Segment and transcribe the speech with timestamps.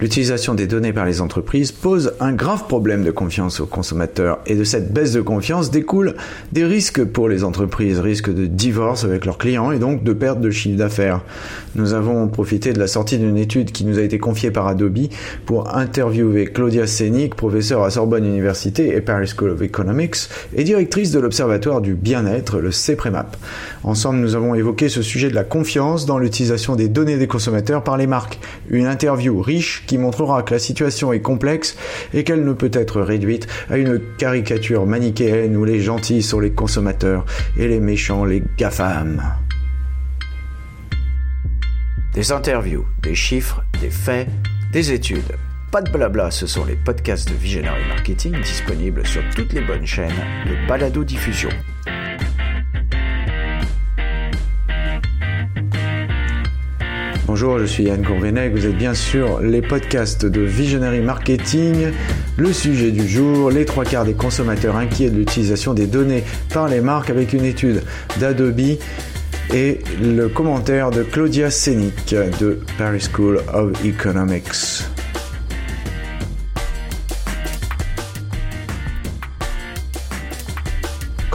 [0.00, 4.54] L'utilisation des données par les entreprises pose un grave problème de confiance aux consommateurs et
[4.54, 6.14] de cette baisse de confiance découlent
[6.52, 10.40] des risques pour les entreprises, risques de divorce avec leurs clients et donc de perte
[10.40, 11.22] de chiffre d'affaires.
[11.74, 15.08] Nous avons profité de la sortie d'une étude qui nous a été confiée par Adobe
[15.46, 21.10] pour interviewer Claudia Senik, professeure à Sorbonne Université et Paris School of Economics et directrice
[21.10, 23.36] de l'Observatoire du bien-être, le CEPREMAP.
[23.82, 27.82] Ensemble, nous avons évoqué ce sujet de la confiance dans l'utilisation des données des consommateurs
[27.82, 28.38] par les marques.
[28.70, 31.76] Une interview riche qui montrera que la situation est complexe
[32.14, 36.52] et qu'elle ne peut être réduite à une caricature manichéenne où les gentils sont les
[36.52, 37.24] consommateurs
[37.56, 39.22] et les méchants les GAFAM.
[42.14, 44.28] Des interviews, des chiffres, des faits,
[44.72, 45.36] des études.
[45.70, 49.86] Pas de blabla, ce sont les podcasts de Visionary Marketing disponibles sur toutes les bonnes
[49.86, 50.10] chaînes
[50.46, 51.50] de balado diffusion.
[57.40, 61.92] Bonjour, je suis Yann Courvenec, vous êtes bien sûr les podcasts de Visionary Marketing.
[62.36, 66.66] Le sujet du jour, les trois quarts des consommateurs inquiets de l'utilisation des données par
[66.66, 67.84] les marques avec une étude
[68.18, 68.58] d'Adobe
[69.54, 74.82] et le commentaire de Claudia Senik de Paris School of Economics.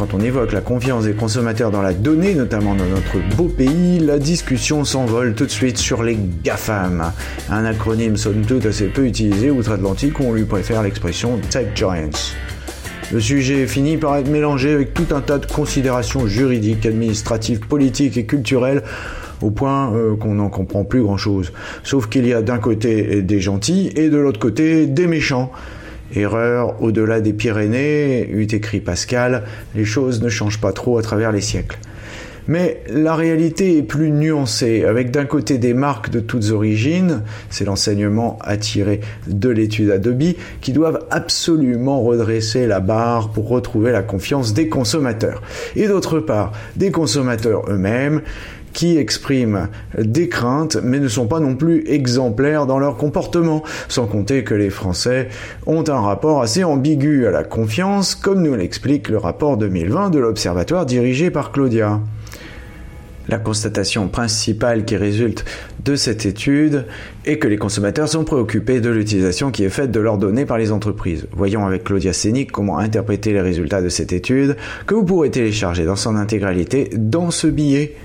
[0.03, 3.99] Quand on évoque la confiance des consommateurs dans la donnée, notamment dans notre beau pays,
[3.99, 7.13] la discussion s'envole tout de suite sur les GAFAM,
[7.49, 12.09] un acronyme somme toute assez peu utilisé outre-Atlantique où on lui préfère l'expression Tech Giants.
[13.13, 18.17] Le sujet finit par être mélangé avec tout un tas de considérations juridiques, administratives, politiques
[18.17, 18.83] et culturelles
[19.41, 21.53] au point euh, qu'on n'en comprend plus grand-chose.
[21.85, 25.49] Sauf qu'il y a d'un côté des gentils et de l'autre côté des méchants.
[26.15, 29.43] Erreur au-delà des Pyrénées, eût écrit Pascal,
[29.75, 31.77] les choses ne changent pas trop à travers les siècles.
[32.47, 37.63] Mais la réalité est plus nuancée, avec d'un côté des marques de toutes origines, c'est
[37.63, 44.53] l'enseignement attiré de l'étude Adobe, qui doivent absolument redresser la barre pour retrouver la confiance
[44.53, 45.41] des consommateurs.
[45.77, 48.21] Et d'autre part, des consommateurs eux-mêmes,
[48.73, 54.07] qui expriment des craintes mais ne sont pas non plus exemplaires dans leur comportement, sans
[54.07, 55.29] compter que les Français
[55.65, 60.19] ont un rapport assez ambigu à la confiance, comme nous l'explique le rapport 2020 de
[60.19, 61.99] l'Observatoire dirigé par Claudia.
[63.29, 65.45] La constatation principale qui résulte
[65.85, 66.85] de cette étude
[67.25, 70.57] est que les consommateurs sont préoccupés de l'utilisation qui est faite de leurs données par
[70.57, 71.27] les entreprises.
[71.31, 74.57] Voyons avec Claudia Sénic comment interpréter les résultats de cette étude
[74.87, 77.95] que vous pourrez télécharger dans son intégralité dans ce billet.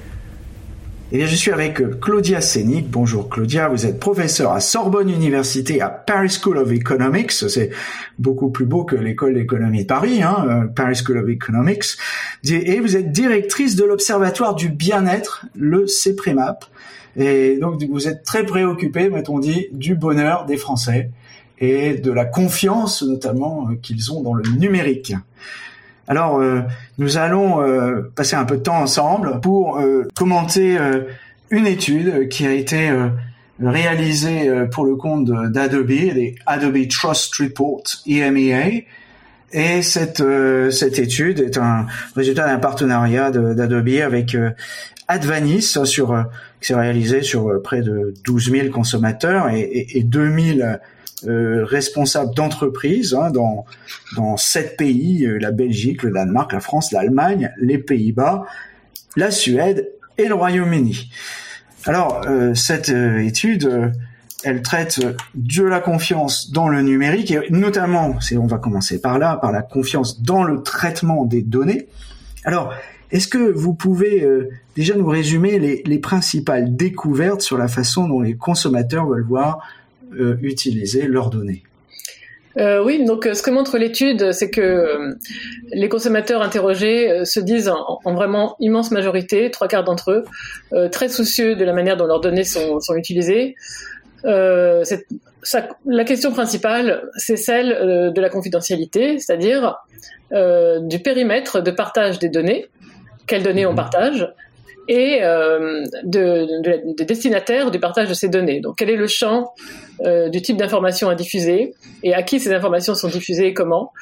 [1.10, 2.90] Et je suis avec euh, Claudia Sénic.
[2.90, 7.32] Bonjour Claudia, vous êtes professeure à Sorbonne Université à Paris School of Economics.
[7.32, 7.70] C'est
[8.18, 11.96] beaucoup plus beau que l'école d'économie de Paris, hein, euh, Paris School of Economics.
[12.44, 16.66] Et vous êtes directrice de l'Observatoire du bien-être, le CEPREMAP.
[17.16, 21.10] Et donc vous êtes très préoccupée, mettons dit, du bonheur des Français
[21.58, 25.14] et de la confiance notamment euh, qu'ils ont dans le numérique.
[26.08, 26.62] Alors, euh,
[26.96, 30.78] nous allons euh, passer un peu de temps ensemble pour euh, commenter
[31.50, 32.90] une étude qui a été
[33.62, 38.84] réalisée pour le compte d'Adobe, les Adobe Trust Report EMEA.
[39.52, 40.22] Et cette,
[40.70, 44.36] cette étude est un résultat d'un partenariat d'Adobe avec
[45.08, 46.24] Advanis sur
[46.60, 50.80] qui s'est réalisé sur près de 12 000 consommateurs et, et, et 2000
[51.26, 53.64] euh, responsables d'entreprises hein, dans
[54.14, 58.44] dans sept pays euh, la Belgique, le Danemark, la France, l'Allemagne, les Pays-Bas,
[59.16, 61.10] la Suède et le Royaume-Uni.
[61.86, 63.92] Alors euh, cette étude
[64.44, 65.00] elle traite
[65.34, 69.62] de la confiance dans le numérique et notamment, on va commencer par là, par la
[69.62, 71.88] confiance dans le traitement des données.
[72.44, 72.72] Alors,
[73.10, 74.24] est-ce que vous pouvez
[74.76, 79.58] déjà nous résumer les, les, principales découvertes sur la façon dont les consommateurs veulent voir
[79.58, 79.77] euh,
[80.42, 81.62] utiliser leurs données.
[82.56, 85.16] Euh, oui, donc euh, ce que montre l'étude, c'est que
[85.72, 91.54] les consommateurs interrogés se disent en, vraiment immense majorité, trois quarts d'entre eux, très soucieux
[91.54, 93.54] de la manière dont leurs données sont, utilisées.
[94.24, 94.84] la
[96.04, 99.76] question principale, c'est celle de la confidentialité, c'est-à-dire
[100.32, 102.68] du périmètre de partage des données,
[103.28, 103.76] quelles données on mhm.
[103.76, 104.34] partage,
[104.88, 108.60] et euh, de, de, de, destinataires du partage de ces données.
[108.60, 109.52] Donc, quel est le champ
[110.04, 113.92] euh, du type d'informations à diffuser et à qui ces informations sont diffusées et comment?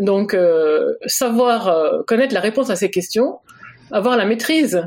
[0.00, 3.38] Donc, euh, savoir euh, connaître la réponse à ces questions,
[3.90, 4.86] avoir la maîtrise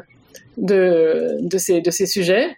[0.57, 2.55] de, de, ces, ces sujets,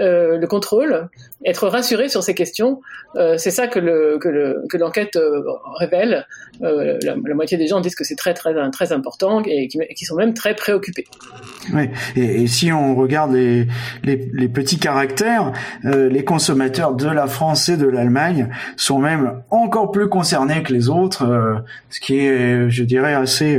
[0.00, 1.08] euh, le contrôle,
[1.44, 2.80] être rassuré sur ces questions.
[3.16, 5.42] Euh, c'est ça que le que le que l'enquête euh,
[5.78, 6.26] révèle.
[6.62, 10.04] Euh, la, moitié des gens disent que c'est très très très important et qui, qui,
[10.06, 11.04] sont même très préoccupés.
[11.74, 11.90] Oui.
[12.16, 13.66] Et, si on regarde les
[14.04, 15.52] les, les petits caractères,
[15.84, 20.72] euh, les consommateurs de la France et de l'Allemagne sont même encore plus concernés que
[20.72, 21.56] les autres, euh,
[21.90, 23.58] ce qui est, je dirais, assez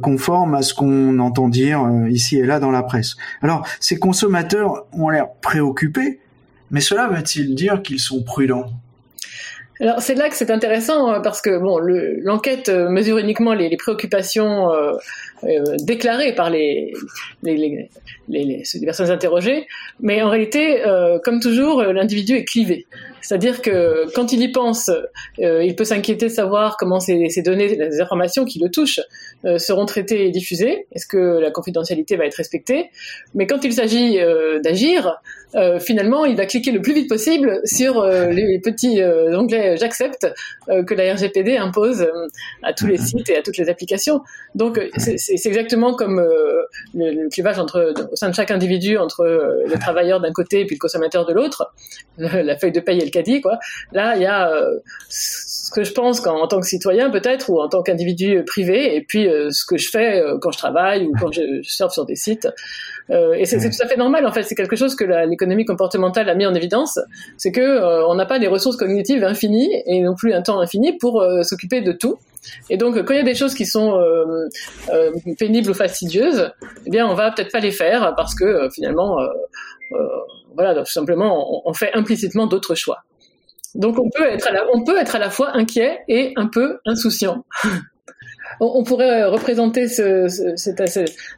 [0.00, 3.16] conforme à ce qu'on entend dire ici et là dans la presse.
[3.42, 6.20] Alors, ces consommateurs ont l'air préoccupés
[6.70, 8.72] mais cela veut-il dire qu'ils sont prudents?
[9.78, 11.50] Alors c'est là que c'est intéressant euh, parce que
[12.24, 14.94] l'enquête euh, mesure uniquement les, préoccupations euh,
[15.44, 16.94] euh, déclarées par les
[18.84, 19.66] personnes interrogées,
[20.00, 20.82] mais en réalité,
[21.24, 22.86] comme toujours, l'individu est clivé.
[23.26, 24.90] C'est-à-dire que quand il y pense,
[25.38, 29.00] il peut s'inquiéter de savoir comment ces, ces, données, les informations qui le touchent,
[29.58, 30.86] seront traitées et diffusées.
[30.92, 32.90] Est-ce que la confidentialité va être respectée?
[33.34, 34.18] Mais quand il s'agit
[34.62, 35.20] d'agir,
[35.54, 39.76] euh, finalement, il va cliquer le plus vite possible sur euh, les petits euh, onglets
[39.76, 40.26] j'accepte
[40.68, 42.06] que la RGPD impose
[42.62, 44.20] à tous les sites et à toutes les applications.
[44.54, 46.20] Donc, c'est exactement comme
[46.94, 50.76] le, clivage entre, au sein de chaque individu entre le travailleur d'un côté et puis
[50.76, 51.72] le consommateur de l'autre,
[52.18, 53.58] la feuille de paye et le caddie, quoi.
[53.92, 54.50] Là, il y a
[55.08, 58.96] ce que je pense quand, en tant que citoyen peut-être ou en tant qu'individu privé
[58.96, 62.06] et puis ce que je fais quand je travaille ou quand je, je surfe sur
[62.06, 62.48] des sites.
[63.10, 64.42] Euh, et c'est tout à fait normal en fait.
[64.42, 66.98] C'est quelque chose que l'économie comportementale a mis en évidence,
[67.36, 70.60] c'est que euh, on n'a pas des ressources cognitives infinies et non plus un temps
[70.60, 72.18] infini pour euh, s'occuper de tout.
[72.70, 74.00] Et donc, quand il y a des choses qui sont
[75.36, 76.52] pénibles ou fastidieuses,
[76.86, 79.18] eh bien, on va peut-être pas les faire parce que finalement,
[80.54, 83.02] voilà, tout simplement, on, on fait implicitement d'autres choix.
[83.76, 86.46] Donc, on peut être à la, on peut être à la fois inquiet et un
[86.46, 87.44] peu insouciant.
[88.60, 90.26] on, pourrait représenter ce,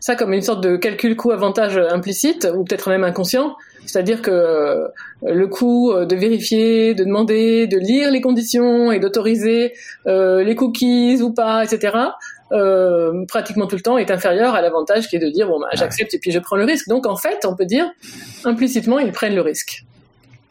[0.00, 3.56] ça comme une sorte de calcul coût-avantage implicite ou peut-être même inconscient.
[3.86, 4.88] C'est-à-dire que euh,
[5.22, 9.72] le coût de vérifier, de demander, de lire les conditions et d'autoriser
[10.06, 11.96] euh, les cookies ou pas, etc.
[12.52, 15.68] Euh, pratiquement tout le temps est inférieur à l'avantage qui est de dire bon bah,
[15.74, 16.88] j'accepte et puis je prends le risque.
[16.88, 17.90] Donc en fait, on peut dire
[18.44, 19.84] implicitement ils prennent le risque.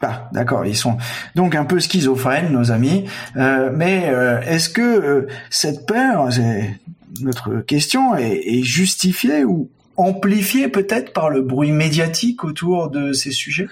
[0.02, 0.96] Ah, d'accord, ils sont
[1.34, 3.04] donc un peu schizophrènes, nos amis.
[3.36, 6.78] Euh, mais euh, est-ce que euh, cette peur, c'est
[7.20, 13.66] notre question, est, justifiée ou amplifiée peut-être par le bruit médiatique autour de ces sujets?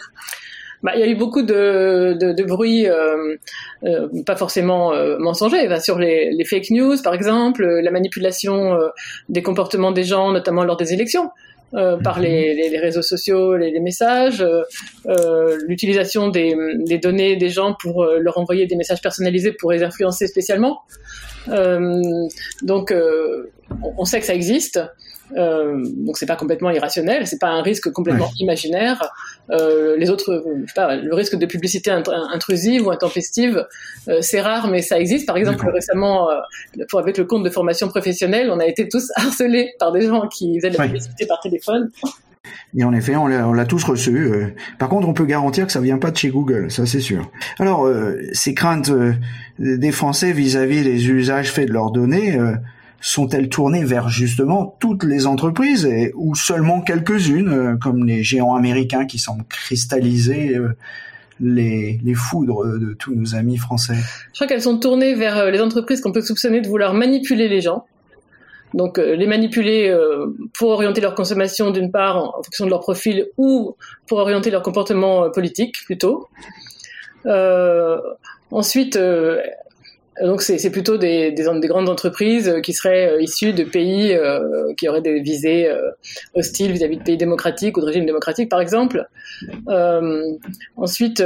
[0.83, 2.87] Bah, il y a eu beaucoup de, de, bruit,
[4.27, 8.77] pas forcément mensonger, sur les, les, fake news, par exemple, la manipulation
[9.29, 11.31] des comportements des gens, notamment lors des élections.
[11.75, 12.25] Euh, par mhm.
[12.25, 14.63] les, les, réseaux sociaux, les, les messages, euh,
[15.07, 19.83] euh, l'utilisation des, des, données des gens pour leur envoyer des messages personnalisés pour les
[19.83, 20.83] influencer spécialement.
[22.63, 22.95] donc,
[23.99, 24.81] on sait que ça existe.
[25.37, 29.03] Euh, donc c'est pas complètement irrationnel, c'est pas un risque complètement imaginaire.
[29.51, 33.67] Euh, les autres, je sais pas, le risque de publicité intrusive ou intempestive,
[34.09, 35.27] euh, c'est rare, mais ça existe.
[35.27, 36.35] Par exemple, récemment, euh,
[36.89, 40.29] pour avec le compte de formation professionnelle, on a été tous harcelés par des gens
[40.29, 41.91] qui faisaient de la publicité par téléphone.
[42.77, 44.17] Et en effet, on l'a tous reçu.
[44.17, 44.47] Euh.
[44.79, 47.29] Par contre, on peut garantir que ça vient pas de chez Google, ça c'est sûr.
[47.59, 47.89] Alors,
[48.33, 48.93] ces craintes
[49.59, 52.39] des Français vis-à-vis -vis des usages faits de leurs données
[53.01, 59.07] sont-elles tournées vers justement toutes les entreprises ou seulement quelques-unes, euh, comme les géants américains
[59.07, 60.77] qui semblent cristalliser euh,
[61.41, 63.97] les, les, foudres de tous nos amis français?
[64.29, 67.49] Je crois qu'elles sont tournées vers euh, les entreprises qu'on peut soupçonner de vouloir manipuler
[67.49, 67.85] les gens.
[68.75, 69.97] Donc les manipuler
[70.59, 73.77] pour orienter leur consommation d'une part en, fonction de leur profil ou
[74.09, 76.29] pour orienter leur comportement politique plutôt.
[78.51, 78.99] ensuite,
[80.23, 84.73] donc c'est plutôt des, des, des, grandes entreprises qui seraient euh, issues de pays euh,
[84.79, 85.91] qui auraient des visées euh,
[86.35, 89.07] hostiles vis-à-vis de pays démocratiques ou de régimes démocratiques, par exemple.
[90.77, 91.23] ensuite,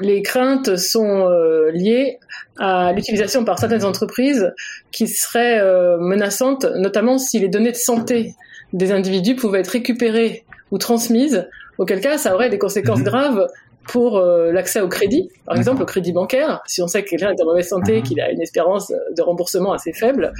[0.00, 1.28] les craintes sont
[1.72, 2.18] liées
[2.58, 4.52] à l'utilisation par certaines entreprises
[4.90, 5.60] qui seraient
[5.98, 8.34] menaçantes, notamment si les données de santé
[8.72, 11.46] des individus pouvaient être récupérées ou transmises,
[11.78, 13.04] auquel cas ça aurait des conséquences mhm.
[13.04, 13.46] graves
[13.88, 17.30] pour euh, l'accès au crédit, par exemple au crédit bancaire, si on sait que quelqu'un
[17.30, 20.32] est en mauvaise santé, qu'il a une espérance de remboursement assez faible,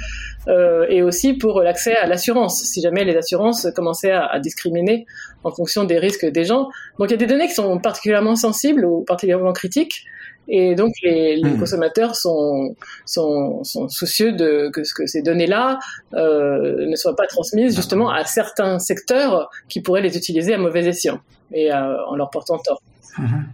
[0.47, 5.05] euh, et aussi pour l'accès à l'assurance, si jamais les assurances commençaient à, à, discriminer
[5.43, 6.69] en fonction des risques des gens.
[6.99, 10.05] Donc il y a des données qui sont particulièrement sensibles ou particulièrement critiques,
[10.49, 11.59] et donc les, les hmm.
[11.59, 12.75] consommateurs sont,
[13.05, 15.79] sont, sont, soucieux de que, que ces données-là
[16.13, 20.85] euh, ne soient pas transmises justement à certains secteurs qui pourraient les utiliser à mauvais
[20.85, 21.19] escient
[21.51, 22.81] et euh, en leur portant tort.
[23.17, 23.45] Mhm.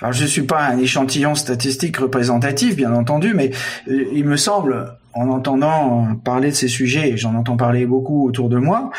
[0.00, 3.50] Alors je ne suis pas un échantillon statistique représentatif, bien entendu, mais
[3.88, 8.26] euh, il me semble, en entendant parler de ces sujets, et j'en entends parler beaucoup
[8.26, 8.90] autour de moi,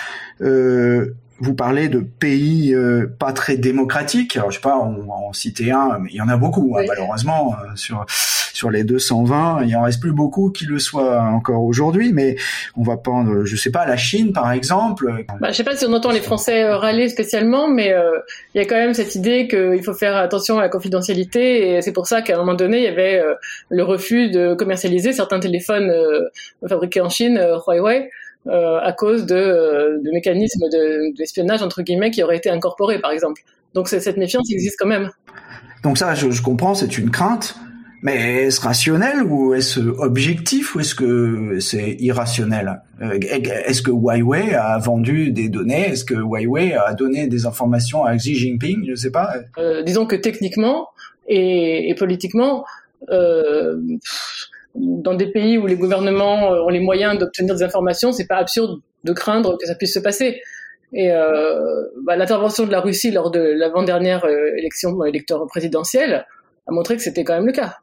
[0.42, 4.38] euh, vous parlez de pays euh, pas très démocratiques.
[4.38, 6.84] Alors, je sais pas, on, en citer un, mais il y en a beaucoup, hein,
[6.88, 11.65] malheureusement, euh, sur sur les 220, il en reste plus beaucoup qui le soient encore
[11.65, 12.38] aujourd'hui, mais
[12.77, 15.25] on va prendre, je sais pas, la Chine par exemple.
[15.42, 17.94] Bah, je sais pas si on entend les Français euh, râler spécialement, mais
[18.54, 21.82] il y a quand même cette idée qu'il faut faire attention à la confidentialité, et
[21.82, 23.22] c'est pour ça qu'à un moment donné, il y avait
[23.68, 25.92] le refus de commercialiser certains téléphones
[26.65, 27.38] fabriqués en Chine,
[27.68, 28.10] Huawei.
[28.48, 30.66] Euh, à cause de, euh, de mécanismes
[31.18, 33.42] d'espionnage entre guillemets qui auraient été incorporés, par exemple.
[33.74, 35.10] Donc cette méfiance existe quand même.
[35.84, 37.56] Donc ça, je, je comprends, c'est une crainte.
[38.04, 42.84] Mais est-ce rationnel ou est-ce objectif ou est-ce que c'est irrationnel?
[43.02, 45.88] Euh, Est-ce que Huawei a vendu des données?
[45.88, 48.84] Est-ce que Huawei a donné des informations à Xi Jinping?
[48.86, 49.34] Je ne sais pas.
[49.58, 50.90] Euh, disons que techniquement
[51.28, 52.64] et, et politiquement,
[53.10, 53.80] euh,
[54.75, 58.38] dans des pays où les gouvernements euh, ont les moyens d'obtenir des informations, c'est pas
[58.38, 60.41] absurde de craindre que ça puisse se passer.
[60.94, 66.25] Et euh, bah, l'intervention de la Russie lors de l'avant-dernière euh, élection électorale présidentielle
[66.67, 67.77] a montré que c'était quand même le cas.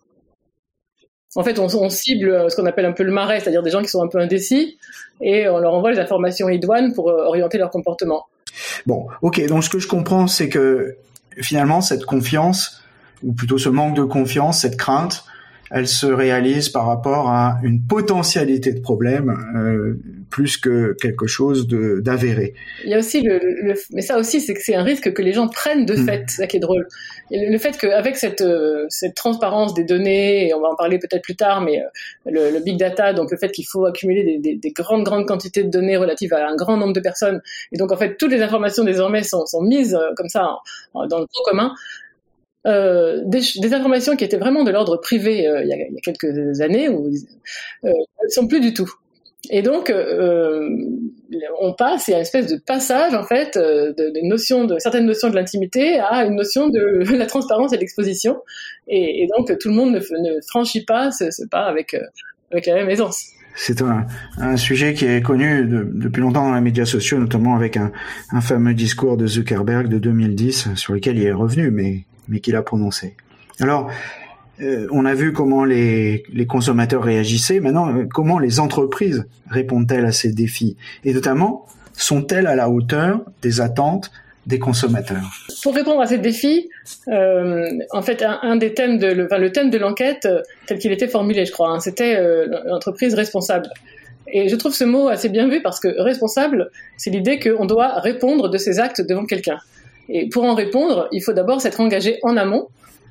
[1.35, 3.81] En fait, on, on cible ce qu'on appelle un peu le marais, c'est-à-dire des gens
[3.81, 4.79] qui sont un peu indécis,
[5.23, 8.27] et on leur envoie les informations idoines pour orienter leur comportement.
[8.85, 10.97] Bon, ok, donc ce que je comprends, c'est que
[11.39, 12.83] finalement, cette confiance,
[13.23, 15.25] ou plutôt ce manque de confiance, cette crainte,
[15.73, 19.99] elle se réalise par rapport à une potentialité de problème euh,
[20.29, 22.53] plus que quelque chose d'avéré.
[22.85, 25.33] Il y a aussi le, mais ça aussi c'est que c'est un risque que les
[25.33, 26.05] gens prennent de mm.
[26.05, 26.87] fait, ça qui est drôle.
[27.31, 31.23] le, fait qu'avec cette euh, cette transparence des données, et on va en parler peut-être
[31.23, 34.71] plus tard, mais euh, le, big data, donc le fait qu'il faut accumuler des, des,
[34.73, 37.41] grandes grandes quantités de données relatives à un grand nombre de personnes,
[37.73, 40.59] et donc en fait toutes les informations désormais sont, sont mises comme ça
[40.95, 41.73] dans le pot commun,
[42.67, 46.89] euh, des, informations qui étaient vraiment de l'ordre privé euh, il, y a, quelques années,
[46.89, 48.91] où, euh, elles sont plus du tout.
[49.51, 49.93] Et donc,
[51.61, 55.07] on passe, il y a une espèce de passage en fait de, de, de certaines
[55.07, 58.37] notions de l'intimité à une notion de la transparence et de l'exposition,
[58.87, 61.97] et, donc tout le monde ne, ne franchit pas ce, pas avec
[62.53, 63.33] la même aisance.
[63.57, 67.77] C'est un, sujet qui est connu de, depuis longtemps dans les médias sociaux, notamment avec
[67.77, 67.91] un,
[68.31, 72.57] un fameux discours de Zuckerberg de 2010 sur lequel il est revenu, mais mais qu'il
[72.57, 73.17] a prononcé.
[73.61, 73.91] Alors,
[74.61, 77.61] euh, on a vu comment les, les consommateurs réagissaient.
[77.61, 80.77] Maintenant, euh, comment les entreprises répondent-elles à ces défis?
[81.05, 84.11] Et notamment, sont-elles à la hauteur des attentes
[84.47, 85.23] des consommateurs?
[85.63, 86.69] Pour répondre à ces défis,
[87.09, 90.29] euh, en fait, un, des thèmes de le, thème de l'enquête
[90.67, 92.21] tel qu'il était formulé, je crois, hein, c'était
[92.67, 93.69] l'entreprise responsable.
[94.27, 98.01] Et je trouve ce mot assez bien vu parce que responsable, c'est l'idée qu'on doit
[98.01, 99.59] répondre de ses actes devant quelqu'un.
[100.13, 102.69] Et pour en répondre, il faut d'abord s'être engagé en amont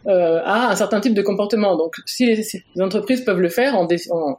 [0.07, 1.75] euh, à un certain type de comportement.
[1.75, 3.87] Donc, si les, entreprises peuvent le faire en,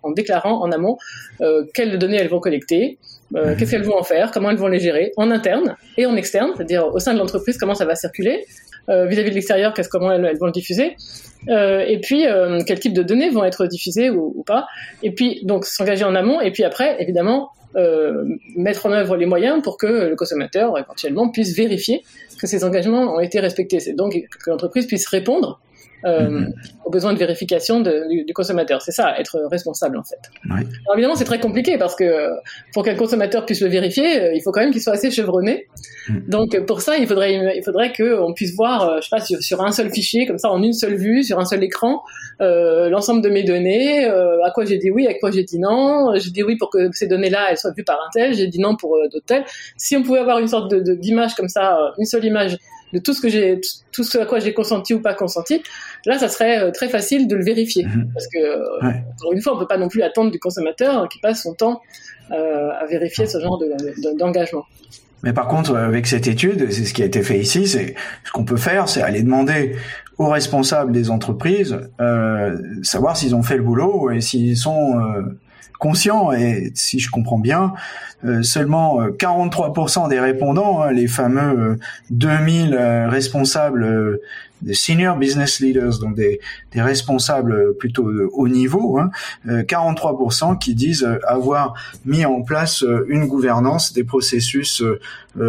[0.03, 0.97] en, déclarant en amont
[1.41, 2.99] euh, quelles données elles vont collecter,
[3.37, 3.57] euh, mhm.
[3.57, 6.51] qu'est-ce qu'elles vont en faire, comment elles vont les gérer, en interne et en externe,
[6.57, 8.45] c'est-à-dire au sein de l'entreprise, comment ça va circuler,
[8.89, 10.97] euh, vis-à-vis de l'extérieur, qu'est-ce comment elles, vont le diffuser,
[11.49, 12.25] euh, et puis
[12.67, 14.67] quel type de données vont être diffusées ou, ou pas,
[15.03, 17.51] et puis donc s'engager en amont, et puis après, évidemment,
[18.55, 22.03] mettre en œuvre les moyens pour que le consommateur éventuellement puisse vérifier
[22.39, 23.79] que ces engagements ont été respectés.
[23.95, 25.59] Donc que l'entreprise puisse répondre
[26.05, 26.47] euh,
[26.85, 28.83] aux besoins de vérification du, consommateur.
[28.83, 30.19] C'est ça, être responsable en fait.
[30.51, 32.29] Alors évidemment, c'est très compliqué parce que
[32.73, 35.69] pour qu'un consommateur puisse le vérifier, euh, il faut quand même qu'il soit assez chevronné.
[36.09, 36.25] Mhm.
[36.29, 39.63] Donc pour ça, il faudrait, il faudrait qu'on puisse voir, euh, je sais pas, sur,
[39.63, 42.03] un seul fichier, comme ça, en une seule vue, sur un seul écran,
[42.41, 46.13] euh, l'ensemble de mes données, à quoi j'ai dit oui, à quoi j'ai dit non.
[46.17, 48.59] J'ai dit oui pour que ces données-là, elles soient vues par un tel, j'ai dit
[48.59, 49.45] non pour d'autres tels.
[49.77, 52.57] Si on pouvait avoir une sorte de, d'image comme ça, une seule image
[52.93, 53.61] de tout ce que j'ai,
[53.93, 55.63] tout ce à quoi j'ai consenti ou pas consenti,
[56.07, 57.85] là, ça serait euh, très facile de le vérifier.
[57.85, 58.11] Mhm.
[58.13, 61.19] Parce que, euh, encore une fois, on peut pas non plus attendre du consommateur qui
[61.21, 61.81] passe son temps
[62.31, 63.61] euh, à vérifier ce genre
[64.19, 64.65] d'engagement.
[65.23, 67.95] Mais par contre, avec cette étude, c'est ce qui a été fait ici, c'est
[68.25, 69.77] ce qu'on peut faire, c'est aller demander
[70.19, 75.01] aux responsables des entreprises, euh, savoir s'ils ont fait le boulot et s'ils sont
[75.79, 77.75] conscient et si je comprends bien,
[78.25, 81.79] euh, seulement 43% euh, des répondants, hein, les fameux
[82.11, 84.21] 2000 euh, responsables
[84.63, 86.41] des senior business leaders, donc des,
[86.73, 89.11] des responsables plutôt de haut niveau, hein,
[89.47, 94.83] 43% qui disent avoir mis en place une gouvernance des processus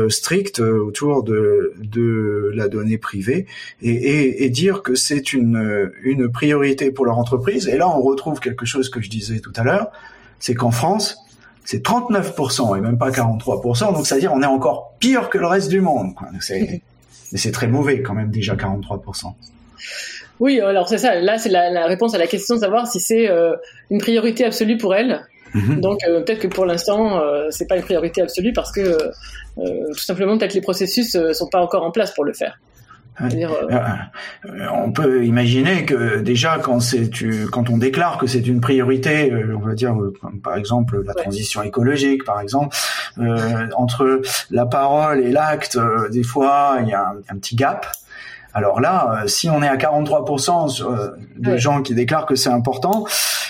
[0.09, 3.45] stricts autour de, de la donnée privée
[3.81, 7.67] et, et, et dire que c'est une, une priorité pour leur entreprise.
[7.67, 9.91] Et là, on retrouve quelque chose que je disais tout à l'heure,
[10.39, 11.17] c'est qu'en France,
[11.65, 15.69] c'est 39% et même pas 43%, donc c'est-à-dire on est encore pire que le reste
[15.69, 16.13] du monde.
[16.41, 16.81] C'est,
[17.33, 19.33] mais c'est très mauvais quand même déjà 43%.
[20.39, 21.19] Oui, alors c'est ça.
[21.19, 23.55] Là, c'est la, réponse à la question de savoir si c'est euh,
[23.91, 25.25] une priorité absolue pour elle
[25.55, 25.81] Mhm.
[25.81, 27.21] Donc peut-être que pour l'instant,
[27.51, 28.97] c'est pas une priorité absolue parce que
[29.55, 32.59] tout simplement peut-être les processus sont pas encore en place pour le faire.
[33.21, 33.29] Euh,
[34.45, 37.09] euh, on peut imaginer que déjà quand c'est
[37.51, 39.95] quand on déclare que c'est une priorité, euh, on va dire
[40.43, 42.75] par exemple la transition écologique, par exemple,
[43.75, 45.77] entre la parole et l'acte,
[46.11, 47.87] des fois il y a un, petit gap.
[48.55, 50.83] Alors là, si on est à 43%
[51.37, 53.05] de gens qui déclarent que c'est important,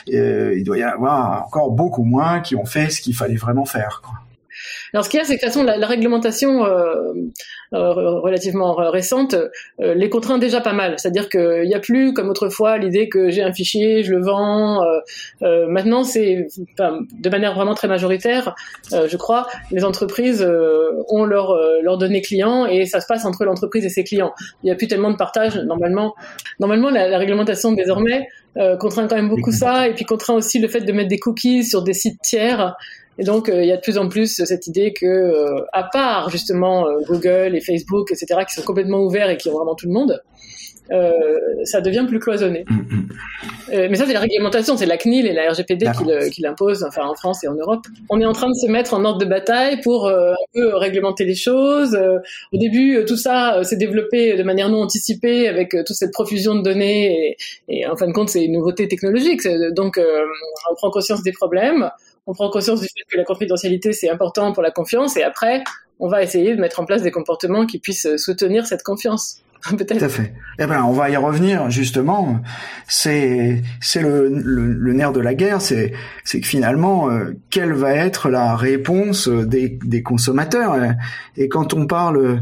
[0.08, 4.02] il doit y avoir encore beaucoup moins qui ont fait ce qu'il fallait vraiment faire.
[4.04, 4.23] Quoi.
[4.94, 7.14] Alors ce qu'il y a, c'est que de toute façon, la, réglementation euh,
[7.74, 11.00] euh, relativement récente euh, les contraint déjà pas mal.
[11.00, 14.84] C'est-à-dire qu'il n'y a plus, comme autrefois, l'idée que j'ai un fichier, je le vends.
[15.42, 16.48] maintenant, c'est
[16.80, 18.56] de manière vraiment très majoritaire,
[18.92, 20.46] je crois, les entreprises
[21.10, 24.34] ont leurs leur données clients et ça se passe entre l'entreprise et ses clients.
[24.62, 26.14] Il n'y a plus tellement de partage normalement.
[26.60, 28.28] Normalement, la, la réglementation désormais
[28.80, 31.64] contraint quand même beaucoup ça et puis contraint aussi le fait de mettre des cookies
[31.64, 32.76] sur des sites tiers.
[33.18, 35.84] Et donc, euh, il y a de plus en plus cette idée que, euh, à
[35.84, 39.76] part justement euh, Google et Facebook, etc., qui sont complètement ouverts et qui ont vraiment
[39.76, 40.22] tout le monde,
[41.64, 42.66] ça devient plus cloisonné.
[42.70, 43.08] Mm, mm.
[43.90, 45.88] mais ça, c'est la réglementation, c'est la CNIL et la RGPD
[46.32, 47.80] qui l'imposent, enfin en France et en Europe.
[48.10, 51.26] On est en train de se mettre en ordre de bataille pour un peu réglementer
[51.26, 51.98] les choses.
[52.52, 56.62] au début, tout ça s'est développé de manière non anticipée avec toute cette profusion de
[56.62, 57.38] données et,
[57.70, 59.48] et en fin de compte, c'est une nouveauté technologique.
[59.72, 60.00] Donc,
[60.70, 61.90] on prend conscience des problèmes
[62.26, 65.64] on prend conscience du fait que la confidentialité c'est important pour la confiance et après
[66.00, 69.44] on va essayer de mettre en place des comportements qui puissent soutenir cette confiance.
[69.78, 70.00] Peut-être.
[70.00, 70.34] Tout à fait.
[70.60, 72.42] Eh ben, on va y revenir justement.
[72.88, 75.62] C'est c'est le, le, nerf de la guerre.
[75.62, 75.94] C'est
[76.26, 80.76] c'est que finalement, euh, quelle va être la réponse des, des consommateurs
[81.38, 82.42] Et quand on parle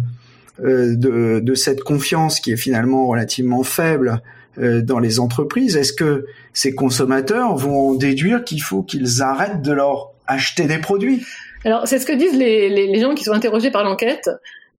[0.64, 4.24] euh, de de cette confiance qui est finalement relativement faible
[4.58, 10.12] dans les entreprises, est-ce que ces consommateurs vont déduire qu'il faut qu'ils arrêtent de leur
[10.28, 11.24] acheter des produits?
[11.64, 14.30] Alors, c'est ce que disent les, les, gens qui sont interrogés par l'enquête.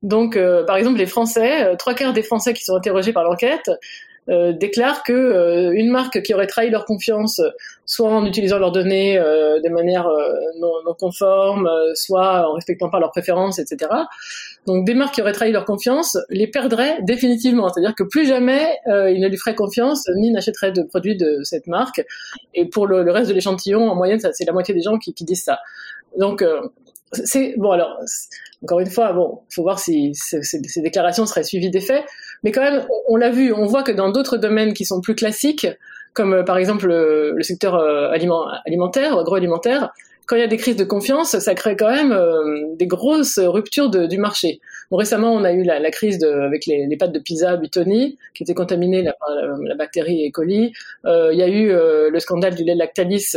[0.02, 3.22] Donc, euh, par exemple, les Français, euh, trois quarts des Français qui sont interrogés par
[3.22, 3.70] l'enquête
[4.28, 7.40] euh, déclarent que euh, une marque qui aurait trahi leur confiance,
[7.86, 10.08] soit en utilisant leurs données euh, de manière
[10.60, 13.90] non, non, conforme, soit en respectant pas leurs préférences, etc.
[14.66, 18.78] Donc des marques qui auraient trahi leur confiance les perdraient définitivement, c'est-à-dire que plus jamais
[18.87, 22.04] ils ne lui feraient confiance ni n'achèteraient de produits de cette marque.
[22.54, 25.25] Et pour le, reste de l'échantillon, en moyenne, c'est la moitié des gens qui, qui
[25.25, 25.59] disent ça.
[26.16, 26.44] Donc
[27.12, 27.98] c'est bon alors
[28.62, 32.05] encore une fois bon faut voir si ces déclarations seraient suivies des faits
[32.42, 35.14] mais quand même, on, l'a vu, on voit que dans d'autres domaines qui sont plus
[35.14, 35.66] classiques,
[36.12, 39.90] comme euh, par exemple le, secteur euh, alimentaire, agroalimentaire,
[40.26, 43.38] quand il y a des crises de confiance, ça crée quand même euh, des grosses
[43.38, 44.61] ruptures du marché.
[44.90, 49.02] Récemment, on a eu la, crise avec les, pâtes de pizza Buitoni, qui étaient contaminées
[49.04, 49.28] par
[49.62, 50.30] la, bactérie E.
[50.30, 50.72] coli.
[51.04, 51.68] il y a eu
[52.11, 53.37] le scandale du lait Lactalis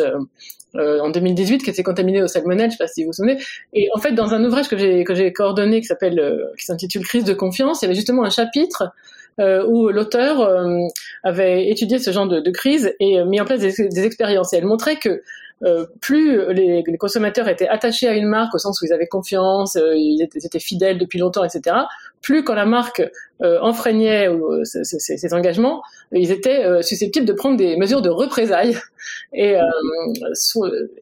[0.76, 3.38] en 2018, qui était contaminé au salmonelle, je ne sais pas si vous vous souvenez.
[3.72, 6.22] Et en fait, dans un ouvrage que j'ai que j'ai coordonné, qui s'appelle,
[6.60, 8.92] qui s'intitule Crise de confiance, il y avait justement un chapitre
[9.40, 10.80] euh, où l'auteur euh,
[11.24, 14.54] avait étudié ce genre de, de, crise et mis en place des, des expériences.
[14.54, 15.22] Et elle montrait que
[15.64, 19.78] euh, plus les, consommateurs étaient attachés à une marque au sens où ils avaient confiance,
[19.78, 21.76] euh, ils, étaient, fidèles depuis longtemps, etc.
[22.22, 23.02] Plus quand la marque
[23.42, 24.28] euh, enfreignait
[24.64, 28.78] ses, engagements, ils étaient susceptibles de prendre des mesures de représailles
[29.34, 29.56] et,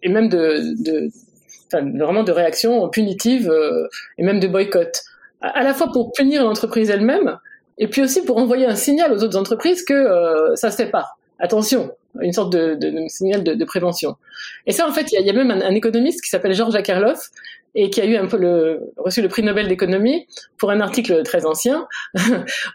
[0.04, 1.10] et même de, de
[1.72, 3.52] vraiment de réactions punitives
[4.20, 5.02] et même de boycott.
[5.42, 7.40] À la fois pour punir l'entreprise elle-même,
[7.78, 11.18] et puis aussi pour envoyer un signal aux autres entreprises que ça se fait pas.
[11.40, 14.16] Attention, une sorte de, de, de signal de, de, prévention.
[14.68, 16.76] Et ça, en fait, il y, y, a même un, un économiste qui s'appelle Georges
[16.76, 17.30] Akerlof
[17.76, 21.24] et qui a eu un peu le, reçu le prix Nobel d'économie pour un article
[21.24, 21.88] très ancien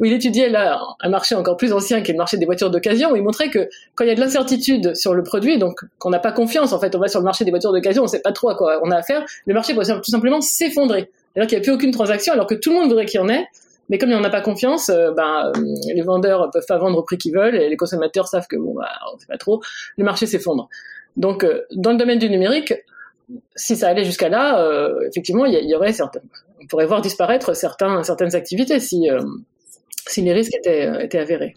[0.00, 2.70] où il étudiait là un marché encore plus ancien qui est le marché des voitures
[2.70, 5.80] d'occasion où il montrait que quand il y a de l'incertitude sur le produit, donc
[5.98, 8.06] qu'on n'a pas confiance, en fait, on va sur le marché des voitures d'occasion, on
[8.08, 11.10] sait pas trop à quoi on a affaire, le marché peut tout simplement s'effondrer.
[11.32, 13.22] C'est-à-dire qu'il n'y a plus aucune transaction alors que tout le monde voudrait qu'il y
[13.22, 13.46] en ait
[13.88, 15.60] mais comme il n'y en a pas confiance, euh, ben, euh,
[15.94, 18.74] les vendeurs peuvent pas vendre au prix qu'ils veulent et les consommateurs savent que bon,
[18.74, 19.62] bah, on sait pas trop,
[19.96, 20.68] le marché s'effondre.
[21.16, 22.74] Donc, euh, dans le domaine du numérique,
[23.56, 24.66] si ça allait jusqu'à là,
[25.06, 26.20] effectivement, il y, aurait certains,
[26.62, 29.06] on pourrait voir disparaître certains, certaines activités si,
[30.06, 31.54] si les risques étaient, étaient avérés.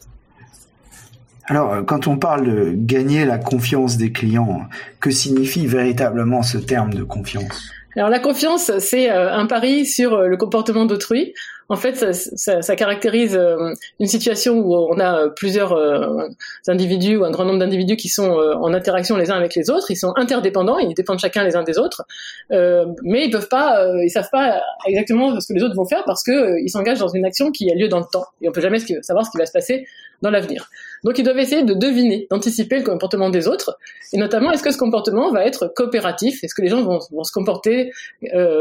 [1.45, 4.63] Alors, quand on parle de gagner la confiance des clients,
[4.99, 7.71] que signifie véritablement ce terme de confiance?
[7.95, 11.33] Alors la confiance, c'est un pari sur le comportement d'autrui
[11.71, 16.27] en fait, ça, ça, ça caractérise euh, une situation où on a plusieurs euh,
[16.67, 19.69] individus ou un grand nombre d'individus qui sont euh, en interaction les uns avec les
[19.69, 19.89] autres.
[19.89, 22.03] Ils sont interdépendants, ils dépendent chacun les uns des autres,
[22.49, 26.23] mais ils peuvent pas, ils savent pas exactement ce que les autres vont faire parce
[26.23, 28.59] que ils s'engagent dans une action qui a lieu dans le temps et on peut
[28.59, 29.87] jamais savoir ce qui va se passer
[30.21, 30.69] dans l'avenir.
[31.05, 33.77] Donc ils doivent essayer de deviner, d'anticiper le comportement des autres,
[34.11, 37.31] et notamment est-ce que ce comportement va être coopératif, est-ce que les gens vont, se
[37.31, 37.91] comporter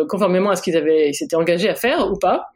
[0.09, 2.53] conformément à ce qu'ils avaient, s'étaient engagés à faire ou pas?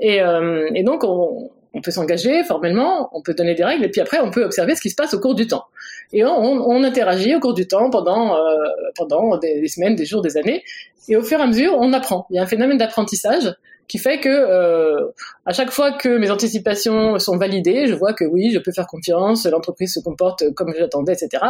[0.00, 3.90] Et, euh, et donc, on, on peut s'engager formellement, on peut donner des règles, et
[3.90, 5.64] puis après, on peut observer ce qui se passe au cours du temps.
[6.12, 8.64] Et on, on interagit au cours du temps pendant, euh,
[8.96, 10.64] pendant des, semaines, des jours, des années,
[11.08, 12.26] et au fur et à mesure, on apprend.
[12.30, 13.54] Il y a un phénomène d'apprentissage
[13.88, 15.12] qui fait que euh,
[15.44, 18.86] à chaque fois que mes anticipations sont validées, je vois que oui, je peux faire
[18.86, 21.44] confiance, l'entreprise se comporte comme j'attendais, etc.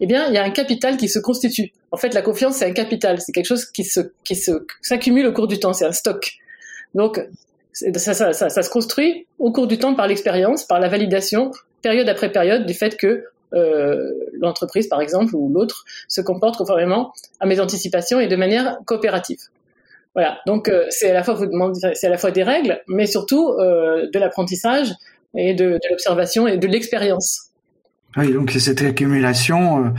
[0.00, 1.72] Eh bien, il y a un capital qui se constitue.
[1.90, 5.26] En fait, la confiance, c'est un capital, c'est quelque chose qui se qui se s'accumule
[5.26, 6.30] au cours du temps, c'est un stock.
[6.94, 7.20] Donc,
[7.72, 12.66] ça, se construit au cours du temps par l'expérience, par la validation, période après période,
[12.66, 18.20] du fait que euh, l'entreprise, par exemple, ou l'autre, se comporte conformément à mes anticipations
[18.20, 19.38] et de manière coopérative.
[20.14, 20.38] Voilà.
[20.46, 24.92] Donc euh, c'est à la fois des règles, mais surtout euh, de l'apprentissage
[25.34, 27.50] et de, l'observation et de l'expérience.
[28.16, 29.94] Oui, donc cette accumulation,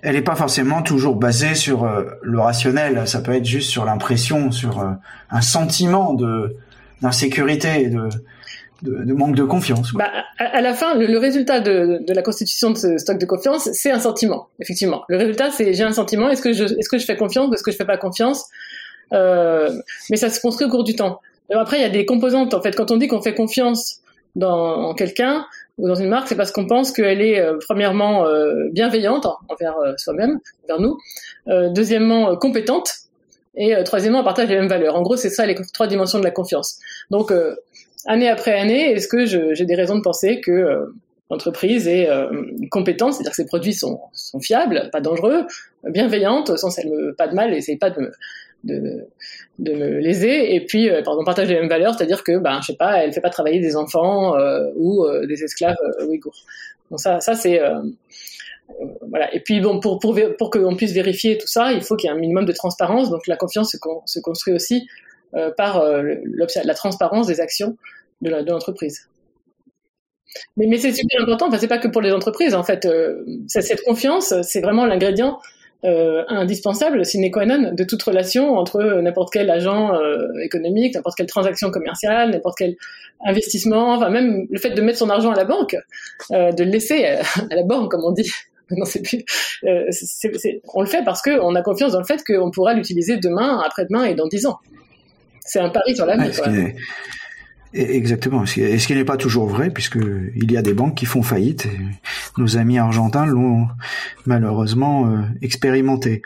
[0.00, 1.86] elle n'est pas forcément toujours basée sur
[2.22, 3.06] le rationnel.
[3.06, 4.82] Ça peut être juste sur l'impression, sur
[5.30, 6.56] un sentiment de
[7.02, 8.08] d'insécurité et de,
[8.82, 9.92] de, de, manque de confiance.
[9.94, 13.68] Bah, à, la fin, le, résultat de, de, la constitution de ce stock de confiance,
[13.72, 15.02] c'est un sentiment, effectivement.
[15.08, 17.54] Le résultat, c'est j'ai un sentiment, est-ce que je, est-ce que je fais confiance ou
[17.54, 18.46] est-ce que je fais pas confiance?
[19.12, 19.70] Euh,
[20.10, 21.20] Mais ça se construit au cours du temps.
[21.52, 22.54] après, il y a des composantes.
[22.54, 24.00] En fait, quand on dit qu'on fait confiance
[24.34, 25.44] dans quelqu'un
[25.78, 29.76] ou dans une marque, c'est parce qu'on pense qu'elle est euh, premièrement euh, bienveillante envers
[29.78, 30.98] euh, soi-même, envers nous.
[31.74, 32.90] deuxièmement, compétente
[33.54, 34.96] et euh, troisièmement, on partage les mêmes valeurs.
[34.96, 36.78] En gros, c'est ça les trois dimensions de la confiance.
[37.10, 37.54] Donc, euh,
[38.06, 40.86] année après année, est-ce que j'ai des raisons de penser que euh,
[41.30, 42.08] l'entreprise est
[42.70, 45.46] compétente, c'est-à-dire que ses produits sont, sont, fiables, pas dangereux,
[45.82, 48.10] bienveillante, au sens elle me pas de mal, essaye pas de me,
[48.64, 49.06] de,
[49.58, 52.76] de me léser, et puis pardon, partage les mêmes valeurs, c'est-à-dire que, ben, je sais
[52.76, 54.34] pas, elle fait pas travailler des enfants
[54.76, 55.74] ou des esclaves
[56.06, 56.44] ouïghours.
[56.90, 57.62] Donc ça, ça c'est
[59.08, 59.34] voilà.
[59.34, 62.12] Et puis bon, pour pour pour qu'on puisse vérifier tout ça, il faut qu'il y
[62.12, 63.10] ait un minimum de transparence.
[63.10, 64.86] Donc la confiance se, construit aussi
[65.34, 66.14] euh, par euh,
[66.64, 67.76] la transparence des actions
[68.20, 69.08] de l'entreprise.
[70.56, 71.48] Mais, mais c'est super important.
[71.48, 72.54] Enfin, c'est pas que pour les entreprises.
[72.54, 75.38] En fait, euh, cette confiance, c'est vraiment l'ingrédient
[75.84, 81.16] euh, indispensable, sine qua non, de toute relation entre n'importe quel agent euh, économique, n'importe
[81.16, 82.76] quelle transaction commerciale, n'importe quel
[83.24, 85.76] investissement, enfin même le fait de mettre son argent à la banque,
[86.30, 88.30] euh, de le laisser à la banque, comme on dit,
[88.76, 89.24] non, c'est plus.
[89.64, 89.90] Euh,
[90.74, 94.04] on le fait parce qu'on a confiance dans le fait qu'on pourra l'utiliser demain, après-demain
[94.04, 94.58] et dans dix ans.
[95.40, 96.32] C'est un pari sur l'avenir.
[96.46, 96.74] Ouais,
[97.74, 98.44] Exactement.
[98.44, 101.22] Et ce qui n'est pas toujours vrai, puisque il y a des banques qui font
[101.22, 101.66] faillite.
[102.36, 103.66] nos amis argentins l'ont
[104.26, 106.20] malheureusement euh, expérimenté.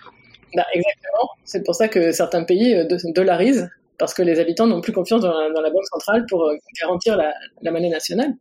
[0.56, 1.30] Bah, exactement.
[1.44, 5.20] C'est pour ça que certains pays euh, dollarisent, parce que les habitants n'ont plus confiance
[5.20, 8.34] dans la, banque centrale pour garantir la monnaie nationale.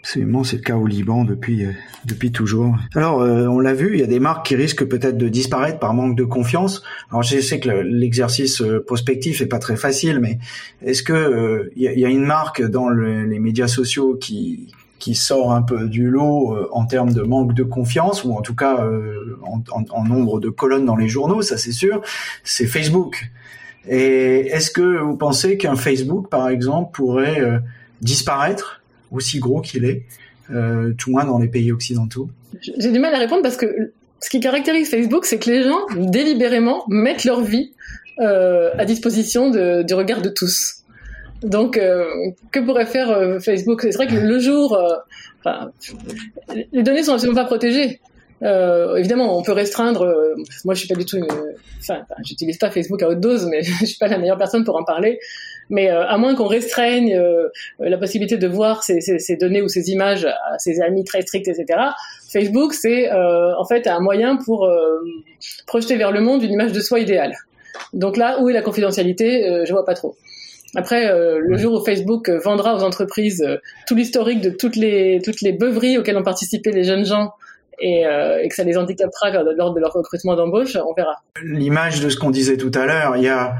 [0.00, 1.72] Absolument, c'est le cas au Liban depuis euh,
[2.04, 2.76] depuis toujours.
[2.94, 5.80] Alors, euh, on l'a vu, il y a des marques qui risquent peut-être de disparaître
[5.80, 6.82] par manque de confiance.
[7.10, 10.38] Alors, je sais que l'exercice euh, prospectif est pas très facile, mais
[10.82, 15.62] est-ce que il y, a, une marque dans les médias sociaux qui qui sort un
[15.62, 18.84] peu du lot en termes de manque de confiance, ou en tout cas
[19.44, 22.02] en, en, nombre de colonnes dans les journaux, ça c'est sûr,
[22.42, 23.30] c'est Facebook.
[23.88, 27.60] Et est-ce que vous pensez qu'un Facebook, par exemple, pourrait
[28.00, 28.77] disparaître
[29.10, 30.02] aussi gros qu'il est,
[30.50, 32.30] euh, tout moins dans les pays occidentaux
[32.78, 35.80] J'ai du mal à répondre parce que ce qui caractérise Facebook, c'est que les gens
[35.94, 37.72] délibérément mettent leur vie
[38.20, 40.76] euh, à disposition du regard de tous.
[41.42, 42.04] Donc, euh,
[42.50, 43.82] que pourrait faire Facebook?
[43.82, 44.76] C'est vrai que le jour,
[46.72, 48.00] les données sont absolument pas protégées.
[48.42, 50.34] Évidemment, on peut restreindre.
[50.64, 51.28] Moi, je suis pas du tout une.
[51.80, 54.76] Enfin, j'utilise pas Facebook à haute dose, mais je suis pas la meilleure personne pour
[54.76, 55.20] en parler.
[55.70, 59.62] Mais euh, à moins qu'on restreigne euh, la possibilité de voir ces, ces, ces, données
[59.62, 61.80] ou ces images à ses amis très stricts, etc.
[62.32, 64.70] Facebook, c'est en fait un moyen pour
[65.66, 67.34] projeter vers le monde une image de soi idéale.
[67.94, 70.14] Donc là, où est la confidentialité Je vois pas trop.
[70.74, 73.42] Après, le jour où Facebook vendra aux entreprises
[73.86, 77.30] tout l'historique de toutes les toutes les beuveries auxquelles ont participé les jeunes gens
[77.80, 81.16] et, euh, et, que ça les handicapera lors de leur recrutement d'embauche, on verra.
[81.42, 83.50] L'image de ce qu'on disait tout à l'heure, il y a euh,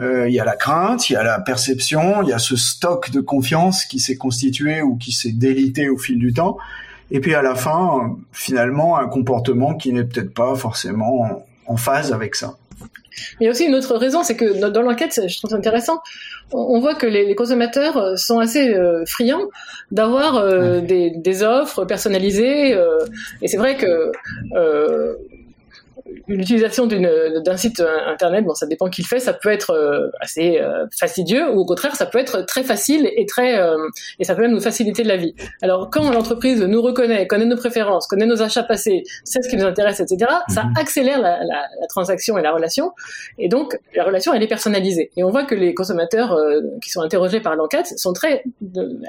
[0.00, 3.10] il y a la crainte, il y a la perception, il y a ce stock
[3.10, 6.58] de confiance qui s'est constitué ou qui s'est délité au fil du temps,
[7.10, 12.12] et puis à la fin, finalement, un comportement qui n'est peut-être pas forcément en phase
[12.12, 12.56] avec ça.
[13.40, 16.00] il y a aussi une autre raison, c'est que dans l'enquête, je trouve ça intéressant,
[16.52, 19.48] on voit que les, consommateurs sont assez euh, friands
[19.90, 22.74] d'avoir euh, des, des, offres personnalisées.
[22.74, 22.98] Euh,
[23.42, 24.12] et c'est vrai que
[26.28, 30.58] l'utilisation d'un site internet, bon, ça dépend qui le fait, ça peut être euh, assez
[30.58, 33.76] euh, fastidieux ou au contraire, ça peut être très facile et très euh,
[34.18, 35.34] et ça peut même nous faciliter la vie.
[35.62, 39.56] Alors quand l'entreprise nous reconnaît, connaît nos préférences, connaît nos achats passés, sait ce qui
[39.56, 40.74] nous intéresse, etc., ça mhm.
[40.76, 42.92] accélère la, la, la, transaction et la relation.
[43.38, 45.10] Et donc la relation, elle est personnalisée.
[45.16, 46.38] Et on voit que les consommateurs
[46.82, 48.44] qui sont interrogés par l'enquête sont très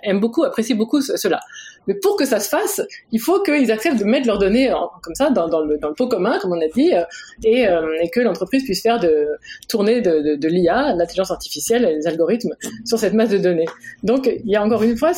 [0.03, 1.39] aiment beaucoup, apprécient beaucoup cela.
[1.87, 5.15] Mais pour que ça se fasse, il faut qu'ils acceptent de mettre leurs données comme
[5.15, 7.03] ça dans, le, pot commun, comme on a dit, euh,
[7.43, 9.27] et, euh, et, que l'entreprise puisse faire de
[9.69, 12.53] tourner de, l'IA, l'intelligence artificielle, les algorithmes
[12.85, 13.67] sur cette masse de données.
[14.03, 15.11] Donc il y a encore une fois,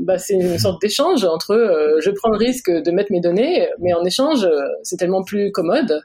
[0.00, 3.68] bah, c'est une sorte d'échange entre euh, je prends le risque de mettre mes données,
[3.78, 4.48] mais en échange,
[4.82, 6.02] c'est tellement plus commode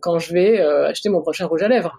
[0.00, 1.98] quand je vais acheter mon prochain rouge à lèvres.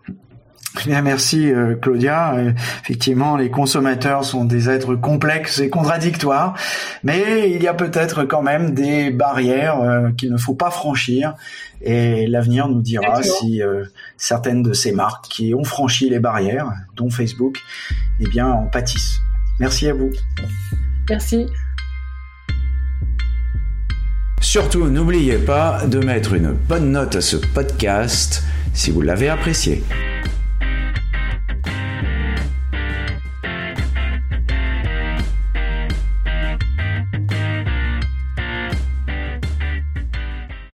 [0.86, 2.36] Bien, merci euh, Claudia.
[2.36, 6.56] Euh, effectivement, les consommateurs sont des êtres complexes et contradictoires,
[7.04, 11.36] mais il y a peut-être quand même des barrières euh, qu'il ne faut pas franchir.
[11.82, 13.62] Et l'avenir nous dira si
[14.18, 17.60] certaines de ces marques qui ont franchi les barrières, dont Facebook,
[18.20, 19.22] eh bien, en pâtissent.
[19.60, 20.10] Merci à vous.
[21.08, 21.46] Merci.
[24.42, 29.84] Surtout, n'oubliez pas de mettre une bonne note à ce podcast si vous l'avez apprécié.